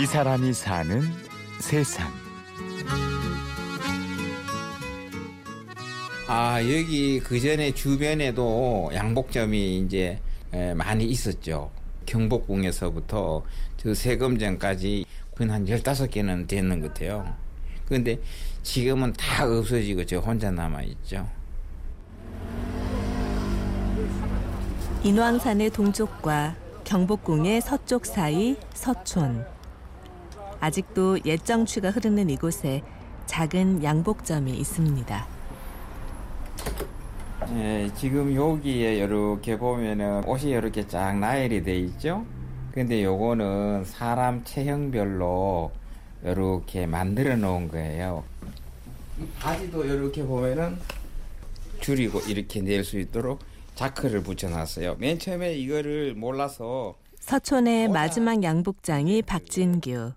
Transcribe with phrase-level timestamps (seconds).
[0.00, 1.02] 이 사람이 사는
[1.58, 2.08] 세상.
[6.28, 10.20] 아 여기 그 전에 주변에도 양복점이 이제
[10.52, 11.72] 에, 많이 있었죠.
[12.06, 13.42] 경복궁에서부터
[13.76, 15.04] 저 세금전까지
[15.36, 17.34] 한 15개는 됐는 것 같아요.
[17.86, 18.20] 그런데
[18.62, 21.28] 지금은 다 없어지고 저 혼자 남아있죠.
[25.02, 29.57] 인왕산의 동쪽과 경복궁의 서쪽 사이 서촌.
[30.60, 32.82] 아직도 옛 정취가 흐르는 이곳에
[33.26, 35.26] 작은 양복점이 있습니다.
[37.54, 42.24] 예, 지금 여기에 이렇게 보면은 옷이 이렇게 쫙 나열이 돼 있죠.
[42.72, 45.70] 근데 요거는 사람 체형별로
[46.24, 48.24] 이렇게 만들어 놓은 거예요.
[49.20, 50.76] 이 바지도 이렇게 보면은
[51.80, 53.40] 줄이고 이렇게 낼 수 있도록
[53.76, 54.96] 자크를 붙여놨어요.
[54.98, 60.12] 맨 처음에 이거를 몰라서 서촌의 마지막 양복장이 박진규.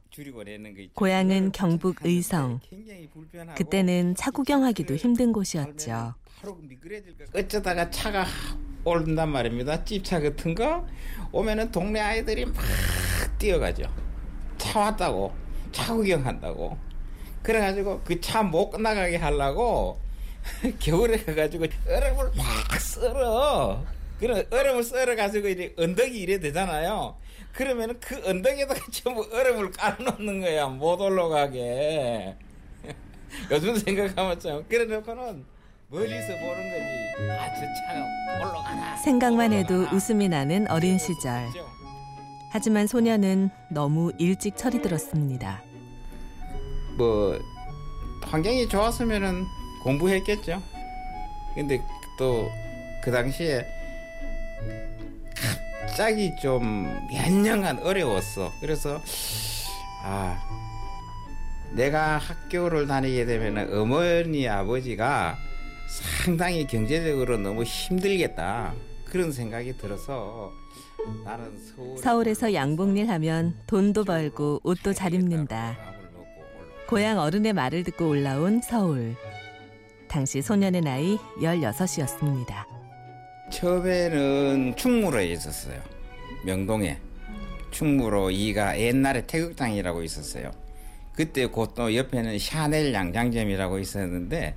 [0.94, 2.60] 고향은 경북 의성.
[3.56, 6.14] 그때는 차 구경하기도 힘든 곳이었죠.
[7.36, 8.26] 어쩌다가 차가
[8.84, 9.84] 온단 말입니다.
[9.84, 10.86] 찝차 같은 거
[11.32, 12.56] 오면은 동네 아이들이 막
[13.38, 13.84] 뛰어가죠.
[14.58, 15.34] 차 왔다고
[15.72, 16.78] 차 구경한다고.
[17.44, 20.00] 그래가지고 그 차 못 나가게 하려고
[20.80, 23.84] 겨울에 가가지고 얼음을 막 썰어.
[24.22, 27.18] 그런 얼음을 썰어 가지고 이제 언덕이 이래 되잖아요.
[27.54, 30.68] 그러면은 그 언덕에다가 전부 얼음을 깔아놓는 거야.
[30.68, 32.36] 못 올라가게.
[33.52, 35.44] 요즘 생각하면 참 그래놓고는
[35.90, 37.32] 멀리서 보는 거지.
[37.32, 38.98] 아, 저 차가 올라가나.
[38.98, 41.48] 생각만 해도 웃음이 나는 어린 시절.
[41.48, 41.68] 그죠?
[42.52, 45.64] 하지만 소녀는 너무 일찍 철이 들었습니다.
[46.96, 47.40] 뭐
[48.22, 49.46] 환경이 좋았으면은
[49.84, 50.62] 공부했겠죠.
[51.56, 51.82] 근데
[52.20, 52.48] 또
[53.02, 53.66] 그 당시에
[55.82, 58.52] 갑자기 좀 몇 년간 어려웠어.
[58.62, 59.02] 그래서
[60.04, 60.38] 아
[61.74, 65.38] 내가 학교를 다니게 되면 어머니 아버지가
[66.24, 68.74] 상당히 경제적으로 너무 힘들겠다
[69.06, 70.52] 그런 생각이 들어서
[71.26, 75.78] 나는 서울 서울에서 양복일 하면 돈도 벌고 옷도 잘 입는다.
[76.88, 79.16] 고향 어른의 말을 듣고 올라온 서울.
[80.08, 82.71] 당시 소년의 나이 16이었습니다.
[83.52, 85.80] 처음에는 충무로에 있었어요.
[86.46, 86.98] 명동에.
[87.72, 90.52] 충무로 2가 옛날에 태극당이라고 있었어요.
[91.14, 94.56] 그때 곧또 옆에는 샤넬 양장점이라고 있었는데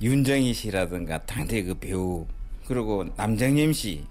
[0.00, 2.26] 윤정희 씨라든가 당대 그 배우
[2.66, 4.04] 그리고 남정임 씨,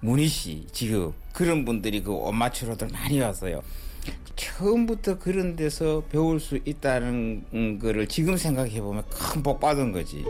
[0.00, 3.62] 문희 씨 지금 그런 분들이 그 옷 맞추러들 많이 왔어요.
[4.36, 10.24] 처음부터 그런 데서 배울 수 있다는 거를 지금 생각해 보면 큰 복 받은 거지.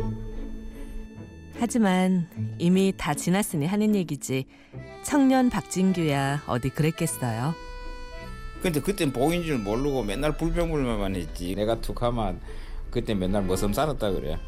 [1.58, 2.28] 하지만
[2.58, 4.46] 이미 다 지났으니 하는 얘기지.
[5.02, 7.54] 청년 박진규야 어디 그랬겠어요.
[8.62, 11.54] 근데 그땐 복인 줄 모르고 맨날 불평불만만 했지.
[11.54, 12.40] 내가 툭하면
[12.90, 14.38] 그때 맨날 머슴 살았다 그래.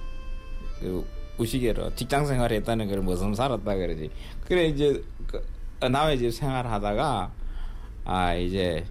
[0.80, 1.06] 그
[1.38, 4.10] 우시개로 직장 생활 했다는 걸 머슴 살았다 그러지.
[4.46, 5.44] 그래 이제 그
[5.86, 7.30] 남의 집 생활하다가
[8.04, 8.84] 아 이제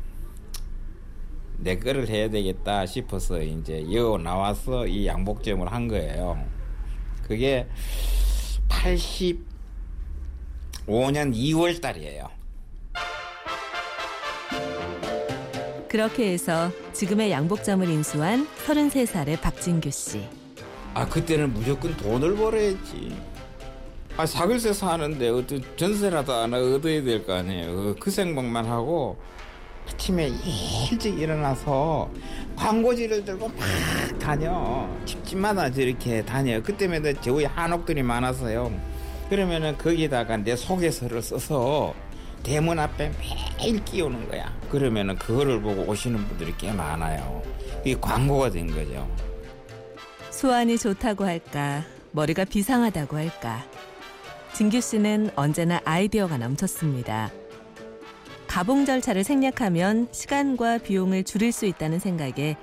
[1.58, 6.46] 내 거를 해야 되겠다 싶어서 이제 여 나와서 이 양복점을 한 거예요.
[7.28, 7.68] 그게
[8.70, 9.44] 85년
[10.88, 12.30] 2월 달이에요.
[15.90, 20.22] 그렇게 해서 지금의 양복점을 인수한 33살의 박진규 씨.
[20.94, 23.16] 아 그때는 무조건 돈을 벌어야 했지.
[24.18, 27.76] 아 사글세 사는데 어떤 전세라도 하나 얻어야 될 거 아니에요.
[27.76, 29.18] 그, 그 생각만 하고
[29.88, 32.10] 아침에 일찍 일어나서
[32.56, 34.90] 광고지를 들고 막 다녀.
[35.06, 36.62] 집집마다 저렇게 다녀.
[36.62, 38.72] 그때마다 저기 한옥들이 많았어요.
[39.30, 41.94] 그러면은 거기다가 내 소개서를 써서
[42.44, 43.12] 대문 앞에
[43.60, 44.54] 매일 끼우는 거야.
[44.70, 47.42] 그러면은 그거를 보고 오시는 분들이 꽤 많아요.
[47.84, 49.10] 이게 광고가 된 거죠.
[50.30, 53.66] 수완이 좋다고 할까, 머리가 비상하다고 할까.
[54.54, 57.32] 진규 씨는 언제나 아이디어가 넘쳤습니다.
[58.56, 62.56] 가봉 절차를 생략하면 시간과 비용을 줄일 수 있다는 생각에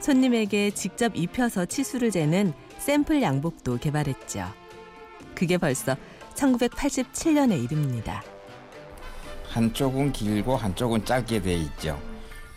[0.00, 4.46] 손님에게 직접 입혀서 치수를 재는 샘플 양복도 개발했죠.
[5.36, 5.96] 그게 벌써
[6.34, 8.24] 1987년의 일입니다.
[9.48, 12.02] 한쪽은 길고 한쪽은 짧게 돼 있죠.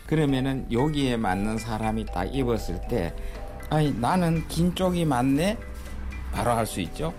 [0.08, 3.14] 그러면은 여기에 맞는 사람이 딱 입었을 때
[3.70, 5.56] 아니 나는 긴 쪽이 맞네
[6.32, 7.14] 바로 알 수 있죠.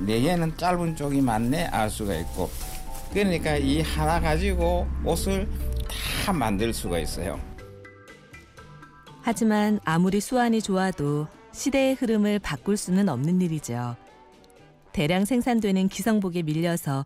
[0.00, 2.50] 내게는 짧은 쪽이 맞네 알 수가 있고
[3.12, 5.48] 그러니까 이 하나 가지고 옷을
[6.24, 7.40] 다 만들 수가 있어요.
[9.22, 13.96] 하지만 아무리 수완이 좋아도 시대의 흐름을 바꿀 수는 없는 일이죠.
[14.92, 17.04] 대량 생산되는 기성복에 밀려서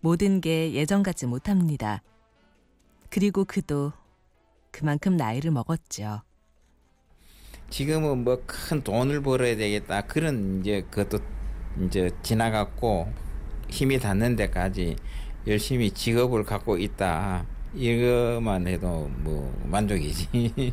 [0.00, 2.02] 모든 게 예전 같지 못합니다.
[3.10, 3.92] 그리고 그도
[4.70, 6.22] 그만큼 나이를 먹었죠.
[7.70, 11.22] 지금은 뭐 큰 돈을 벌어야 되겠다 그런 이제 그것도
[11.86, 13.08] 이제 지나갔고
[13.68, 14.96] 힘이 닿는 데까지
[15.46, 17.44] 열심히 직업을 갖고 있다
[17.74, 20.72] 이것만 해도 뭐 만족이지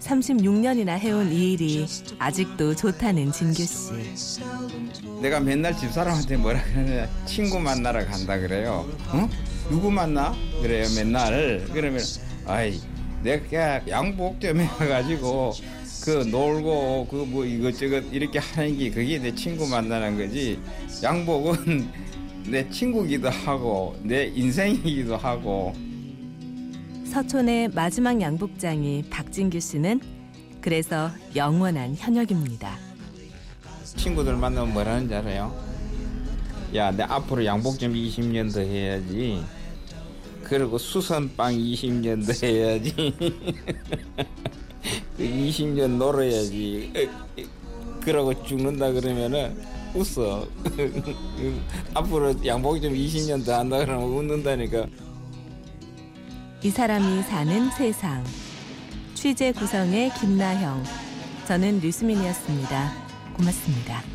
[0.00, 1.86] 36년이나 해온 이 일이
[2.18, 4.40] 아직도 좋다는 진규 씨.
[5.22, 9.28] 내가 맨날 집사람한테 뭐라 그러냐 친구 만나러 간다 그래요 어?
[9.70, 10.34] 누구 만나?
[10.60, 12.00] 그래요 맨날 그러면
[12.46, 12.78] 아이
[13.22, 15.52] 내가 양복 좀 해가지고
[16.02, 20.58] 그 놀고 그 뭐 이것저것 이렇게 하는 게 그게 내 친구 만나는 거지
[21.02, 21.88] 양복은
[22.50, 25.72] 내 친구기도 하고 내 인생이기도 하고
[27.04, 30.00] 서촌의 마지막 양복장이 박진규 씨는
[30.60, 32.76] 그래서 영원한 현역입니다.
[33.84, 35.54] 친구들 만나면 뭐라는지 알아요?
[36.74, 39.42] 야, 내 앞으로 양복 좀 20년 더 해야지.
[40.42, 42.94] 그리고 수선빵 20년 더 해야지.
[45.16, 46.92] 그 20년 놀아야지.
[48.04, 49.56] 그러고 죽는다 그러면은
[49.94, 50.46] 웃어.
[51.94, 54.86] 앞으로 양복 좀 20년 더 한다 그러면 웃는다니까.
[56.62, 58.24] 이 사람이 사는 세상.
[59.14, 60.82] 취재 구성의 김나형.
[61.46, 62.92] 저는 류수민이었습니다.
[63.36, 64.11] 고맙습니다.